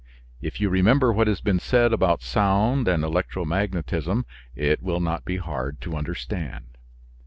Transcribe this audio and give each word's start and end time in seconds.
If 0.41 0.59
you 0.59 0.69
remember 0.71 1.13
what 1.13 1.27
has 1.27 1.41
been 1.41 1.59
said 1.59 1.93
about 1.93 2.23
sound 2.23 2.87
and 2.87 3.03
electromagnetism 3.03 4.25
it 4.55 4.81
will 4.81 4.99
not 4.99 5.25
be 5.25 5.37
hard 5.37 5.79
to 5.81 5.95
understand. 5.95 6.75